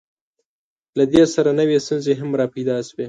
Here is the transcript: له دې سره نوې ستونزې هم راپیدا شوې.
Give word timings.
له 0.97 1.03
دې 1.13 1.23
سره 1.33 1.49
نوې 1.59 1.77
ستونزې 1.85 2.13
هم 2.19 2.29
راپیدا 2.39 2.77
شوې. 2.87 2.99